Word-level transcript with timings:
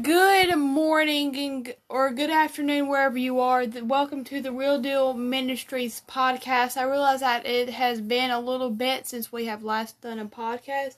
Good 0.00 0.56
morning 0.56 1.74
or 1.90 2.12
good 2.12 2.30
afternoon 2.30 2.88
wherever 2.88 3.18
you 3.18 3.40
are. 3.40 3.66
Welcome 3.66 4.24
to 4.24 4.40
the 4.40 4.50
Real 4.50 4.80
Deal 4.80 5.12
Ministries 5.12 6.00
podcast. 6.08 6.78
I 6.78 6.84
realize 6.84 7.20
that 7.20 7.44
it 7.44 7.68
has 7.68 8.00
been 8.00 8.30
a 8.30 8.40
little 8.40 8.70
bit 8.70 9.06
since 9.06 9.30
we 9.30 9.44
have 9.46 9.62
last 9.62 10.00
done 10.00 10.18
a 10.18 10.24
podcast, 10.24 10.96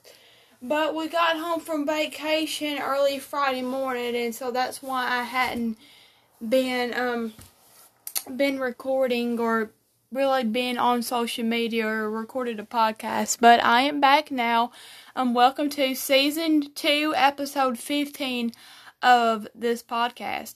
but 0.61 0.95
we 0.95 1.09
got 1.09 1.35
home 1.35 1.59
from 1.59 1.85
vacation 1.85 2.79
early 2.79 3.19
Friday 3.19 3.63
morning, 3.63 4.15
and 4.15 4.33
so 4.33 4.49
that's 4.49 4.81
why 4.81 5.05
I 5.05 5.23
hadn't 5.23 5.77
been 6.47 6.97
um 6.97 7.33
been 8.33 8.61
recording 8.61 9.37
or 9.41 9.71
really 10.13 10.45
been 10.45 10.77
on 10.77 11.01
social 11.01 11.43
media 11.43 11.85
or 11.85 12.09
recorded 12.09 12.61
a 12.61 12.63
podcast. 12.63 13.39
But 13.41 13.61
I 13.61 13.81
am 13.81 13.99
back 13.99 14.31
now. 14.31 14.71
Um, 15.17 15.33
welcome 15.33 15.69
to 15.71 15.95
season 15.95 16.73
two, 16.73 17.13
episode 17.17 17.77
fifteen 17.77 18.53
of 19.05 19.47
this 19.53 19.83
podcast. 19.83 20.55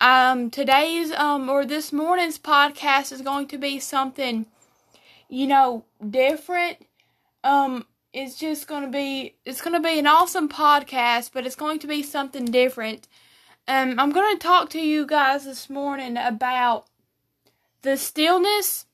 Um, 0.00 0.50
today's 0.50 1.10
um 1.10 1.50
or 1.50 1.66
this 1.66 1.92
morning's 1.92 2.38
podcast 2.38 3.10
is 3.10 3.20
going 3.20 3.48
to 3.48 3.58
be 3.58 3.80
something, 3.80 4.46
you 5.28 5.48
know, 5.48 5.84
different. 6.08 6.78
Um, 7.42 7.86
it's 8.12 8.36
just 8.36 8.68
going 8.68 8.84
to 8.84 8.90
be 8.90 9.34
it's 9.44 9.60
to 9.60 9.80
be 9.80 9.98
an 9.98 10.06
awesome 10.06 10.48
podcast, 10.48 11.32
but 11.34 11.44
it's 11.44 11.56
going 11.56 11.80
to 11.80 11.88
be 11.88 12.02
something 12.04 12.44
different. 12.44 13.08
Um, 13.66 13.98
I'm 13.98 14.12
going 14.12 14.38
to 14.38 14.42
talk 14.42 14.70
to 14.70 14.80
you 14.80 15.04
guys 15.04 15.44
this 15.44 15.68
morning 15.68 16.16
about 16.16 16.86
the 17.82 17.96
stillness 17.96 18.86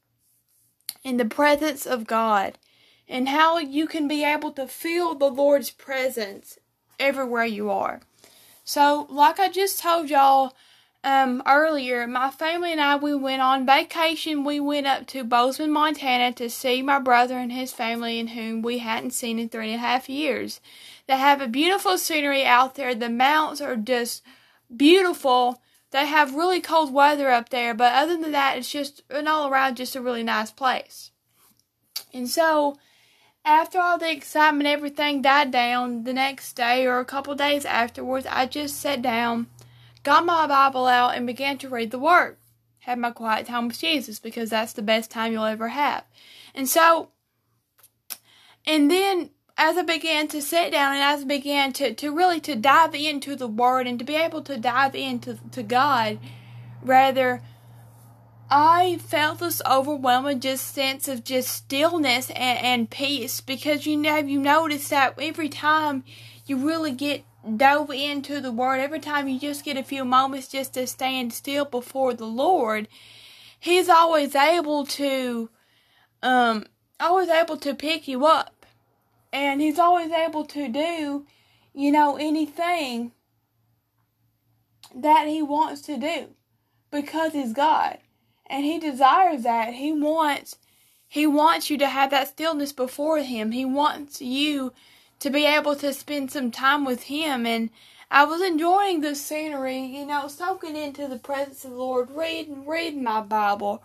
in 1.05 1.19
the 1.19 1.27
presence 1.27 1.87
of 1.87 2.07
God 2.07 2.59
and 3.07 3.29
how 3.29 3.59
you 3.59 3.87
can 3.87 4.09
be 4.09 4.25
able 4.25 4.51
to 4.53 4.67
feel 4.67 5.15
the 5.15 5.31
Lord's 5.31 5.71
presence 5.71 6.59
everywhere 6.99 7.45
you 7.45 7.71
are. 7.71 8.01
So, 8.65 9.07
like 9.11 9.39
I 9.39 9.49
just 9.49 9.81
told 9.81 10.09
y'all 10.09 10.55
um, 11.05 11.43
earlier, 11.47 12.07
my 12.07 12.31
family 12.31 12.73
and 12.73 12.81
I 12.81 12.97
we 12.97 13.15
went 13.15 13.43
on 13.43 13.67
vacation. 13.67 14.43
We 14.43 14.59
went 14.59 14.87
up 14.87 15.07
to 15.09 15.23
Bozeman, 15.23 15.71
Montana 15.71 16.33
to 16.33 16.49
see 16.49 16.81
my 16.81 16.99
brother 16.99 17.37
and 17.37 17.53
his 17.53 17.73
family, 17.73 18.19
and 18.19 18.31
whom 18.31 18.63
we 18.63 18.79
hadn't 18.79 19.11
seen 19.11 19.39
in 19.39 19.51
three 19.51 19.73
and 19.73 19.77
a 19.77 19.87
half 19.87 20.09
years. 20.09 20.61
They 21.07 21.19
have 21.19 21.43
a 21.43 21.47
beautiful 21.47 21.99
scenery 21.99 22.45
out 22.45 22.75
there. 22.75 22.95
The 22.95 23.11
mountains 23.11 23.61
are 23.61 23.77
just 23.77 24.23
beautiful. 24.75 25.61
They 25.91 26.07
have 26.07 26.35
really 26.35 26.63
cold 26.63 26.93
weather 26.93 27.31
up 27.31 27.51
there, 27.51 27.75
but 27.75 27.93
other 27.93 28.17
than 28.17 28.33
that, 28.33 28.57
it's 28.57 28.73
just 28.73 29.03
an 29.11 29.29
all 29.29 29.49
around 29.49 29.77
just 29.77 29.95
a 29.95 30.01
really 30.01 30.23
nice 30.23 30.51
place. 30.51 31.11
And 32.15 32.29
so, 32.29 32.79
after 33.45 33.79
all 33.79 33.99
the 33.99 34.11
excitement, 34.11 34.67
everything 34.67 35.21
died 35.21 35.51
down 35.51 36.05
the 36.05 36.15
next 36.15 36.55
day 36.55 36.87
or 36.87 36.99
a 36.99 37.05
couple 37.05 37.35
days 37.35 37.65
afterwards, 37.65 38.27
I 38.29 38.47
just 38.47 38.81
sat 38.81 39.03
down, 39.03 39.49
got 40.03 40.25
my 40.25 40.47
Bible 40.47 40.87
out, 40.87 41.15
and 41.15 41.27
began 41.27 41.59
to 41.59 41.69
read 41.69 41.91
the 41.91 41.99
Word. 41.99 42.37
Had 42.81 42.99
my 42.99 43.11
quiet 43.11 43.47
time 43.47 43.69
with 43.69 43.79
Jesus 43.79 44.19
because 44.19 44.51
that's 44.51 44.73
the 44.73 44.83
best 44.83 45.11
time 45.11 45.33
you'll 45.33 45.45
ever 45.45 45.69
have. 45.69 46.05
And 46.55 46.69
so, 46.69 47.11
and 48.67 48.91
then 48.91 49.31
as 49.57 49.77
I 49.77 49.83
began 49.83 50.27
to 50.29 50.43
sit 50.43 50.73
down 50.73 50.95
and 50.95 51.03
as 51.03 51.23
I 51.23 51.25
began 51.25 51.73
to, 51.75 51.95
to 51.95 52.15
really 52.15 52.41
to 52.41 52.57
dive 52.57 52.95
into 52.95 53.37
the 53.37 53.49
Word 53.49 53.87
and 53.87 53.99
to 53.99 54.05
be 54.05 54.17
able 54.17 54.43
to 54.43 54.57
dive 54.57 54.95
into 54.95 55.39
to 55.53 55.63
God, 55.63 56.19
rather 56.83 57.43
I 58.51 58.99
felt 58.99 59.39
this 59.39 59.63
overwhelming 59.69 60.41
just 60.41 60.75
sense 60.75 61.09
of 61.09 61.25
just 61.25 61.49
stillness 61.49 62.31
and, 62.31 62.59
and 62.59 62.91
peace 62.91 63.41
because 63.41 63.87
you 63.87 63.97
know 63.97 64.19
you 64.19 64.39
notice 64.39 64.89
that 64.89 65.15
every 65.19 65.49
time 65.49 66.05
you 66.47 66.59
really 66.59 66.93
get 66.93 67.25
dove 67.57 67.91
into 67.91 68.41
the 68.41 68.53
word, 68.53 68.81
every 68.81 69.01
time 69.01 69.29
you 69.29 69.41
just 69.41 69.65
get 69.65 69.79
a 69.79 69.83
few 69.83 70.05
moments 70.05 70.49
just 70.49 70.75
to 70.75 70.87
stand 70.87 71.33
still 71.33 71.65
before 71.65 72.13
the 72.15 72.27
Lord, 72.27 72.89
He's 73.59 73.89
always 73.89 74.35
able 74.35 74.85
to 74.87 75.49
um 76.23 76.67
always 77.01 77.31
able 77.31 77.57
to 77.59 77.75
pick 77.75 78.07
you 78.07 78.27
up. 78.27 78.67
And 79.33 79.63
He's 79.63 79.79
always 79.79 80.13
able 80.13 80.45
to 80.47 80.69
do, 80.69 81.27
you 81.75 81.91
know, 81.91 82.17
anything 82.17 83.13
that 84.95 85.29
He 85.29 85.41
wants 85.41 85.81
to 85.83 85.97
do 85.97 86.35
because 86.91 87.33
He's 87.33 87.55
God 87.55 87.99
and 88.47 88.65
he 88.65 88.79
desires 88.79 89.43
that. 89.43 89.75
He 89.75 89.93
wants 89.93 90.57
he 91.09 91.27
wants 91.27 91.71
you 91.71 91.79
to 91.79 91.87
have 91.87 92.11
that 92.11 92.29
stillness 92.29 92.73
before 92.73 93.19
him. 93.19 93.53
He 93.53 93.65
wants 93.65 94.21
you 94.21 94.73
to 95.21 95.31
be 95.31 95.47
able 95.47 95.77
to 95.77 95.93
spend 95.93 96.33
some 96.33 96.51
time 96.51 96.85
with 96.85 97.05
him 97.05 97.47
and 97.47 97.71
I 98.11 98.25
was 98.25 98.43
enjoying 98.43 99.01
the 99.01 99.15
scenery, 99.15 99.79
you 99.79 100.07
know, 100.07 100.29
soaking 100.29 100.77
into 100.77 101.09
the 101.09 101.19
presence 101.19 101.65
of 101.65 101.73
the 101.73 101.77
Lord, 101.77 102.11
reading 102.11 102.67
reading 102.67 103.03
my 103.03 103.21
Bible, 103.21 103.83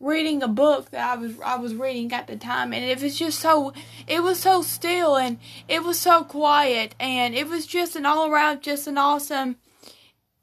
reading 0.00 0.42
a 0.42 0.48
book 0.48 0.90
that 0.90 1.10
I 1.10 1.20
was 1.20 1.38
I 1.40 1.56
was 1.56 1.74
reading 1.74 2.12
at 2.12 2.26
the 2.26 2.36
time 2.36 2.72
and 2.72 2.84
it 2.84 3.00
was 3.02 3.18
just 3.18 3.40
so 3.40 3.72
it 4.06 4.22
was 4.22 4.38
so 4.38 4.62
still 4.62 5.16
and 5.16 5.38
it 5.68 5.82
was 5.82 5.98
so 5.98 6.24
quiet 6.24 6.94
and 6.98 7.34
it 7.34 7.48
was 7.48 7.66
just 7.66 7.96
an 7.96 8.06
all 8.06 8.30
around 8.30 8.62
just 8.62 8.86
an 8.86 8.98
awesome 8.98 9.56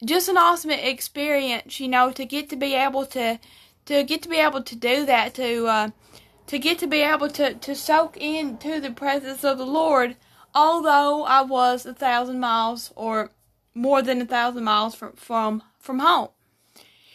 just 0.04 0.28
an 0.28 0.38
awesome 0.38 0.72
experience, 0.72 1.80
you 1.80 1.88
know, 1.88 2.12
to 2.12 2.26
get 2.26 2.50
to 2.50 2.56
be 2.56 2.74
able 2.74 3.06
to 3.08 3.40
to 3.86 4.04
get 4.04 4.24
to 4.24 4.30
be 4.30 4.38
able 4.38 4.64
to 4.64 4.76
do 4.76 5.06
that, 5.06 5.36
to 5.36 5.68
uh, 5.68 5.90
to 6.48 6.60
get 6.60 6.80
to 6.80 6.88
be 6.88 7.02
able 7.02 7.30
to 7.30 7.54
to 7.54 7.76
soak 7.76 8.18
into 8.18 8.80
the 8.80 8.92
presence 8.92 9.44
of 9.44 9.58
the 9.58 9.66
Lord. 9.66 10.16
Although 10.54 11.24
I 11.24 11.42
was 11.42 11.86
a 11.86 11.94
thousand 11.94 12.40
miles 12.40 12.92
or 12.96 13.32
more 13.74 14.02
than 14.02 14.22
a 14.22 14.26
thousand 14.26 14.64
miles 14.64 14.96
from 14.96 15.14
from 15.14 15.64
from 15.80 16.00
home, 16.00 16.30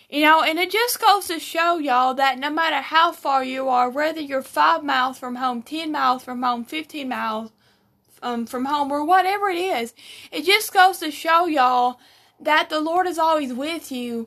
you 0.09 0.23
know, 0.23 0.43
and 0.43 0.59
it 0.59 0.71
just 0.71 1.01
goes 1.01 1.27
to 1.27 1.39
show 1.39 1.79
y'all 1.79 2.15
that 2.15 2.39
no 2.39 2.51
matter 2.51 2.81
how 2.81 3.13
far 3.13 3.45
you 3.45 3.69
are, 3.69 3.91
whether 3.91 4.21
you're 4.21 4.43
five 4.43 4.85
miles 4.85 5.19
from 5.19 5.37
home, 5.37 5.63
ten 5.63 5.93
miles 5.93 6.23
from 6.23 6.43
home, 6.43 6.65
fifteen 6.65 7.09
miles 7.09 7.51
um, 8.23 8.47
from 8.47 8.67
home, 8.67 8.91
or 8.91 9.05
whatever 9.05 9.49
it 9.49 9.59
is, 9.59 9.95
it 10.31 10.45
just 10.45 10.73
goes 10.73 10.99
to 10.99 11.11
show 11.11 11.47
y'all 11.47 11.99
that 12.41 12.71
the 12.71 12.81
Lord 12.81 13.07
is 13.07 13.19
always 13.19 13.53
with 13.53 13.93
you 13.93 14.27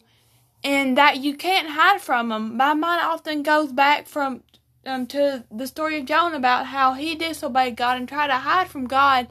and 0.64 0.98
that 0.98 1.18
you 1.18 1.36
can't 1.36 1.70
hide 1.70 2.02
from 2.02 2.32
him. 2.32 2.56
My 2.56 2.74
mind 2.74 3.02
often 3.04 3.44
goes 3.44 3.72
back 3.72 4.08
from 4.08 4.44
um, 4.86 5.08
to 5.08 5.44
the 5.52 5.68
story 5.68 6.00
of 6.00 6.06
Jonah 6.06 6.38
about 6.38 6.68
how 6.68 6.94
he 6.94 7.16
disobeyed 7.16 7.76
God 7.76 7.98
and 7.98 8.08
tried 8.08 8.28
to 8.28 8.36
hide 8.36 8.68
from 8.68 8.88
God, 8.88 9.28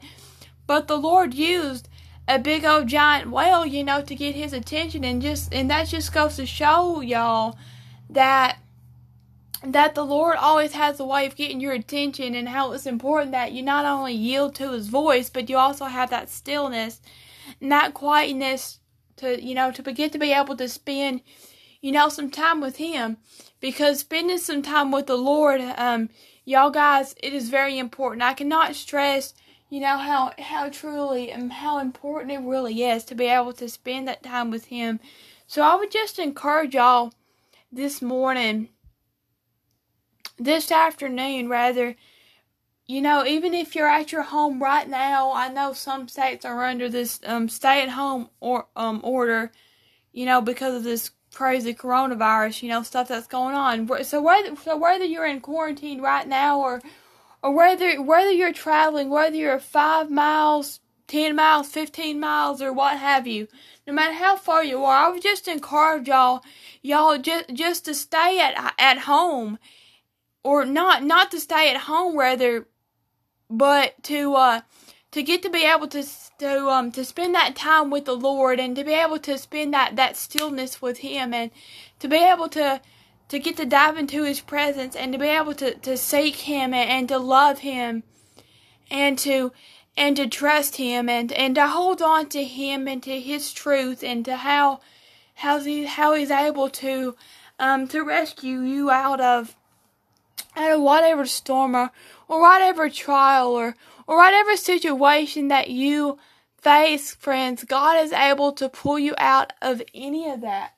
but 0.67 0.87
the 0.87 0.97
Lord 0.97 1.33
used 1.33 1.89
a 2.27 2.39
big 2.39 2.65
old 2.65 2.87
giant 2.87 3.31
whale, 3.31 3.65
you 3.65 3.83
know, 3.83 4.01
to 4.01 4.15
get 4.15 4.35
his 4.35 4.53
attention, 4.53 5.03
and 5.03 5.21
just 5.21 5.53
and 5.53 5.69
that 5.69 5.87
just 5.87 6.13
goes 6.13 6.37
to 6.37 6.45
show 6.45 7.01
y'all 7.01 7.57
that 8.09 8.57
that 9.63 9.95
the 9.95 10.05
Lord 10.05 10.37
always 10.37 10.73
has 10.73 10.99
a 10.99 11.05
way 11.05 11.25
of 11.25 11.35
getting 11.35 11.59
your 11.59 11.73
attention, 11.73 12.35
and 12.35 12.49
how 12.49 12.71
it's 12.71 12.85
important 12.85 13.31
that 13.31 13.51
you 13.51 13.61
not 13.61 13.85
only 13.85 14.13
yield 14.13 14.55
to 14.55 14.71
His 14.71 14.87
voice, 14.87 15.29
but 15.29 15.49
you 15.49 15.57
also 15.57 15.85
have 15.85 16.09
that 16.09 16.29
stillness 16.29 17.01
that 17.61 17.93
quietness 17.93 18.79
to 19.17 19.41
you 19.43 19.55
know 19.55 19.71
to 19.71 19.83
begin 19.83 20.09
to 20.09 20.19
be 20.19 20.31
able 20.31 20.55
to 20.57 20.67
spend 20.67 21.21
you 21.81 21.91
know 21.91 22.09
some 22.09 22.29
time 22.29 22.61
with 22.61 22.77
him 22.77 23.17
because 23.59 23.99
spending 23.99 24.37
some 24.37 24.61
time 24.61 24.91
with 24.91 25.07
the 25.07 25.15
lord 25.17 25.61
um 25.77 26.09
y'all 26.45 26.69
guys 26.69 27.15
it 27.21 27.33
is 27.33 27.49
very 27.49 27.77
important. 27.77 28.21
I 28.21 28.33
cannot 28.33 28.75
stress 28.75 29.33
you 29.69 29.79
know 29.79 29.97
how 29.97 30.33
how 30.37 30.69
truly 30.69 31.31
and 31.31 31.51
how 31.51 31.79
important 31.79 32.31
it 32.31 32.47
really 32.47 32.83
is 32.83 33.03
to 33.05 33.15
be 33.15 33.25
able 33.25 33.53
to 33.53 33.69
spend 33.69 34.07
that 34.07 34.23
time 34.23 34.51
with 34.51 34.65
him. 34.65 34.99
So 35.47 35.61
i 35.61 35.75
would 35.75 35.91
just 35.91 36.19
encourage 36.19 36.75
y'all 36.75 37.13
this 37.71 38.01
morning 38.01 38.69
this 40.37 40.71
afternoon 40.71 41.47
rather 41.49 41.95
you 42.85 43.01
know, 43.01 43.25
even 43.25 43.53
if 43.53 43.75
you're 43.75 43.87
at 43.87 44.11
your 44.11 44.23
home 44.23 44.61
right 44.61 44.87
now, 44.87 45.31
I 45.33 45.47
know 45.47 45.73
some 45.73 46.07
states 46.07 46.43
are 46.45 46.65
under 46.65 46.89
this 46.89 47.19
um, 47.25 47.47
stay-at-home 47.47 48.29
or 48.41 48.67
um, 48.75 48.99
order, 49.03 49.51
you 50.11 50.25
know, 50.25 50.41
because 50.41 50.75
of 50.75 50.83
this 50.83 51.11
crazy 51.33 51.73
coronavirus, 51.73 52.61
you 52.61 52.69
know, 52.69 52.83
stuff 52.83 53.07
that's 53.07 53.27
going 53.27 53.55
on. 53.55 53.87
So 54.03 54.21
whether 54.21 54.55
so 54.57 54.77
whether 54.77 55.05
you're 55.05 55.25
in 55.25 55.41
quarantine 55.41 56.01
right 56.01 56.27
now 56.27 56.59
or 56.59 56.81
or 57.41 57.55
whether 57.55 58.01
whether 58.01 58.31
you're 58.31 58.53
traveling, 58.53 59.09
whether 59.09 59.35
you're 59.35 59.59
five 59.59 60.11
miles, 60.11 60.79
ten 61.07 61.35
miles, 61.35 61.69
fifteen 61.69 62.19
miles, 62.19 62.61
or 62.61 62.71
what 62.73 62.97
have 62.97 63.25
you, 63.25 63.47
no 63.87 63.93
matter 63.93 64.13
how 64.13 64.35
far 64.35 64.63
you 64.63 64.83
are, 64.83 65.07
I 65.07 65.09
would 65.09 65.23
just 65.23 65.47
encourage 65.47 66.07
y'all, 66.07 66.43
y'all 66.81 67.17
just 67.17 67.49
just 67.53 67.85
to 67.85 67.95
stay 67.95 68.39
at 68.39 68.73
at 68.77 68.99
home, 68.99 69.57
or 70.43 70.65
not 70.65 71.03
not 71.03 71.31
to 71.31 71.39
stay 71.39 71.71
at 71.71 71.77
home, 71.77 72.17
rather 72.17 72.67
but 73.49 74.01
to 74.03 74.35
uh 74.35 74.61
to 75.11 75.21
get 75.21 75.43
to 75.43 75.49
be 75.49 75.65
able 75.65 75.87
to 75.87 76.03
to 76.39 76.69
um 76.69 76.91
to 76.91 77.05
spend 77.05 77.35
that 77.35 77.55
time 77.55 77.89
with 77.89 78.05
the 78.05 78.15
Lord 78.15 78.59
and 78.59 78.75
to 78.75 78.83
be 78.83 78.93
able 78.93 79.19
to 79.19 79.37
spend 79.37 79.73
that 79.73 79.95
that 79.95 80.17
stillness 80.17 80.81
with 80.81 80.99
Him 80.99 81.33
and 81.33 81.51
to 81.99 82.07
be 82.07 82.17
able 82.17 82.49
to 82.49 82.81
to 83.29 83.39
get 83.39 83.57
to 83.57 83.65
dive 83.65 83.97
into 83.97 84.23
His 84.23 84.41
presence 84.41 84.95
and 84.95 85.13
to 85.13 85.19
be 85.19 85.27
able 85.27 85.53
to 85.55 85.75
to 85.75 85.97
seek 85.97 86.35
Him 86.35 86.73
and, 86.73 86.89
and 86.89 87.07
to 87.09 87.17
love 87.17 87.59
Him 87.59 88.03
and 88.89 89.17
to 89.19 89.51
and 89.95 90.15
to 90.17 90.27
trust 90.27 90.77
him 90.77 91.07
and, 91.09 91.31
and 91.33 91.55
to 91.55 91.67
hold 91.67 92.01
on 92.01 92.27
to 92.29 92.43
him 92.43 92.87
and 92.87 93.03
to 93.03 93.19
his 93.19 93.53
truth 93.53 94.03
and 94.03 94.25
to 94.25 94.37
how 94.37 94.79
how 95.35 95.59
he 95.59 95.85
how 95.85 96.13
he's 96.13 96.31
able 96.31 96.69
to 96.69 97.15
um 97.59 97.87
to 97.87 98.01
rescue 98.01 98.61
you 98.61 98.89
out 98.89 99.19
of 99.19 99.55
out 100.55 100.79
whatever 100.81 101.25
storm 101.25 101.75
or, 101.75 101.91
or 102.27 102.41
whatever 102.41 102.89
trial 102.89 103.49
or 103.49 103.75
or 104.07 104.17
whatever 104.17 104.55
situation 104.57 105.47
that 105.47 105.69
you 105.69 106.17
face, 106.57 107.13
friends, 107.15 107.63
God 107.63 108.03
is 108.03 108.13
able 108.13 108.53
to 108.53 108.69
pull 108.69 108.99
you 108.99 109.13
out 109.17 109.53
of 109.61 109.81
any 109.93 110.29
of 110.29 110.41
that 110.41 110.73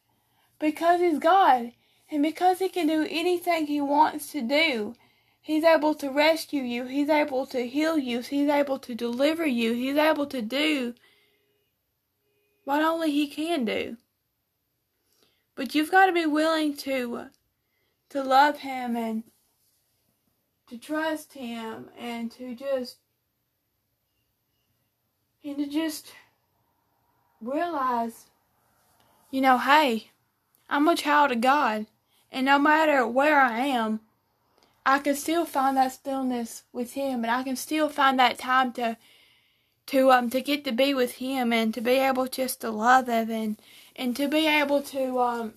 because 0.59 0.99
He's 0.99 1.19
God 1.19 1.71
and 2.09 2.23
because 2.23 2.59
He 2.59 2.69
can 2.69 2.87
do 2.87 3.07
anything 3.09 3.67
He 3.67 3.81
wants 3.81 4.31
to 4.31 4.41
do. 4.41 4.95
He's 5.41 5.63
able 5.63 5.93
to 5.95 6.09
rescue 6.09 6.63
you. 6.63 6.85
He's 6.85 7.09
able 7.09 7.45
to 7.47 7.67
heal 7.67 7.99
you. 7.99 8.21
He's 8.21 8.49
able 8.49 8.79
to 8.79 8.95
deliver 8.95 9.45
you. 9.45 9.73
He's 9.73 9.97
able 9.97 10.25
to 10.27 10.41
do 10.41 10.95
what 12.63 12.81
only 12.81 13.11
He 13.11 13.27
can 13.27 13.63
do. 13.63 13.97
But 15.55 15.75
you've 15.75 15.91
got 15.91 16.07
to 16.07 16.11
be 16.11 16.25
willing 16.25 16.75
to 16.77 17.27
to 18.09 18.23
love 18.23 18.59
Him 18.59 18.95
and 18.95 19.23
to 20.67 20.77
trust 20.77 21.33
Him 21.33 21.89
and 21.97 22.31
to 22.31 22.55
just 22.55 22.97
and 25.43 25.57
to 25.57 25.67
just 25.67 26.11
realize, 27.39 28.25
you 29.29 29.41
know, 29.41 29.59
hey, 29.59 30.09
I'm 30.67 30.87
a 30.87 30.95
child 30.95 31.31
of 31.31 31.41
God, 31.41 31.85
and 32.31 32.47
no 32.47 32.57
matter 32.57 33.05
where 33.05 33.39
I 33.39 33.59
am, 33.59 33.99
I 34.85 34.99
can 34.99 35.15
still 35.15 35.45
find 35.45 35.77
that 35.77 35.93
stillness 35.93 36.63
with 36.73 36.93
Him, 36.93 37.23
and 37.23 37.31
I 37.31 37.43
can 37.43 37.55
still 37.55 37.89
find 37.89 38.19
that 38.19 38.39
time 38.39 38.73
to 38.73 38.97
to 39.87 40.11
um 40.11 40.29
to 40.31 40.41
get 40.41 40.63
to 40.65 40.71
be 40.71 40.93
with 40.93 41.13
Him 41.13 41.53
and 41.53 41.73
to 41.73 41.81
be 41.81 41.91
able 41.91 42.27
just 42.27 42.61
to 42.61 42.71
love 42.71 43.07
Him 43.07 43.29
and 43.29 43.61
and 43.95 44.15
to 44.15 44.27
be 44.27 44.47
able 44.47 44.81
to 44.81 45.19
um 45.19 45.53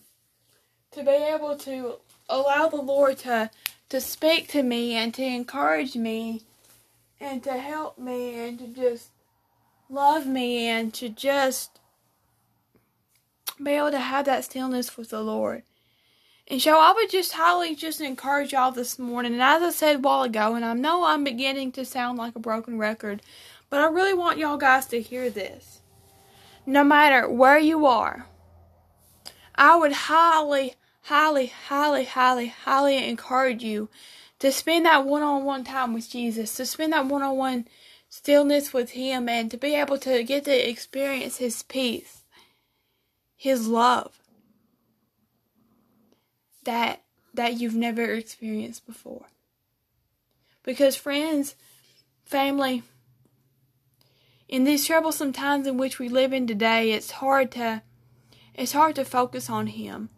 to 0.92 1.02
be 1.02 1.10
able 1.10 1.56
to 1.56 1.96
allow 2.28 2.68
the 2.68 2.76
Lord 2.76 3.18
to 3.18 3.50
to 3.88 4.00
speak 4.00 4.48
to 4.48 4.62
me 4.62 4.94
and 4.94 5.14
to 5.14 5.22
encourage 5.22 5.96
me 5.96 6.42
and 7.20 7.42
to 7.42 7.52
help 7.52 7.98
me 7.98 8.34
and 8.34 8.58
to 8.58 8.66
just 8.68 9.10
love 9.88 10.26
me 10.26 10.66
and 10.66 10.92
to 10.94 11.08
just 11.08 11.78
be 13.62 13.72
able 13.72 13.90
to 13.90 13.98
have 13.98 14.26
that 14.26 14.44
stillness 14.44 14.96
with 14.96 15.10
the 15.10 15.20
Lord. 15.20 15.62
And 16.50 16.62
so 16.62 16.78
I 16.78 16.92
would 16.92 17.10
just 17.10 17.32
highly 17.32 17.74
just 17.74 18.00
encourage 18.00 18.52
y'all 18.52 18.72
this 18.72 18.98
morning. 18.98 19.34
And 19.34 19.42
as 19.42 19.62
I 19.62 19.70
said 19.70 19.96
a 19.96 19.98
while 19.98 20.22
ago, 20.22 20.54
and 20.54 20.64
I 20.64 20.72
know 20.72 21.04
I'm 21.04 21.24
beginning 21.24 21.72
to 21.72 21.84
sound 21.84 22.16
like 22.16 22.36
a 22.36 22.40
broken 22.40 22.78
record, 22.78 23.20
but 23.68 23.80
I 23.80 23.86
really 23.86 24.14
want 24.14 24.38
y'all 24.38 24.56
guys 24.56 24.86
to 24.86 25.02
hear 25.02 25.28
this. 25.28 25.82
No 26.64 26.84
matter 26.84 27.28
where 27.28 27.58
you 27.58 27.84
are, 27.84 28.26
I 29.54 29.76
would 29.76 29.92
highly, 29.92 30.76
highly, 31.08 31.46
highly, 31.46 32.04
highly, 32.04 32.48
highly 32.48 33.08
encourage 33.08 33.62
you 33.62 33.88
to 34.38 34.52
spend 34.52 34.86
that 34.86 35.04
one 35.06 35.22
on 35.22 35.44
one 35.44 35.64
time 35.64 35.94
with 35.94 36.08
Jesus, 36.10 36.54
to 36.56 36.66
spend 36.66 36.92
that 36.92 37.06
one 37.06 37.22
on 37.22 37.36
one 37.36 37.66
stillness 38.08 38.72
with 38.72 38.90
Him, 38.90 39.28
and 39.28 39.50
to 39.50 39.56
be 39.56 39.74
able 39.74 39.98
to 39.98 40.22
get 40.22 40.44
to 40.44 40.68
experience 40.68 41.38
His 41.38 41.62
peace, 41.62 42.24
His 43.36 43.66
love 43.66 44.20
that 46.64 47.02
that 47.32 47.58
you've 47.58 47.74
never 47.74 48.02
experienced 48.12 48.86
before. 48.86 49.26
Because 50.62 50.96
friends, 50.96 51.54
family, 52.24 52.82
in 54.48 54.64
these 54.64 54.86
troublesome 54.86 55.32
times 55.32 55.66
in 55.66 55.78
which 55.78 55.98
we 55.98 56.08
live 56.08 56.32
in 56.32 56.46
today, 56.46 56.90
it's 56.90 57.12
hard 57.12 57.50
to 57.52 57.82
it's 58.54 58.72
hard 58.72 58.96
to 58.96 59.04
focus 59.04 59.48
on 59.48 59.68
him. 59.68 60.10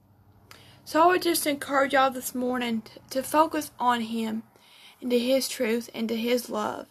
So 0.84 1.02
I 1.02 1.06
would 1.06 1.22
just 1.22 1.46
encourage 1.46 1.92
y'all 1.92 2.10
this 2.10 2.34
morning 2.34 2.82
to, 3.10 3.22
focus 3.22 3.70
on 3.78 4.00
him 4.00 4.42
and 5.00 5.10
to 5.10 5.18
his 5.18 5.48
truth 5.48 5.88
and 5.94 6.08
to 6.08 6.16
his 6.16 6.50
love. 6.50 6.86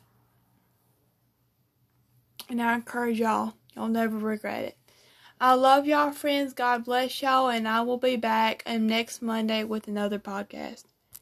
And 2.47 2.61
I 2.61 2.75
encourage 2.75 3.19
y'all, 3.19 3.53
you'll 3.75 3.89
never 3.89 4.17
regret 4.17 4.63
it. 4.63 4.77
I 5.41 5.53
love 5.53 5.85
y'all, 5.85 6.11
friends. 6.11 6.53
God 6.53 6.83
bless 6.83 7.21
y'all, 7.21 7.49
and 7.49 7.67
I 7.67 7.81
will 7.81 7.97
be 7.97 8.17
back 8.17 8.61
um, 8.65 8.87
next 8.87 9.21
Monday 9.21 9.63
with 9.63 9.87
another 9.87 10.19
podcast. 10.19 10.83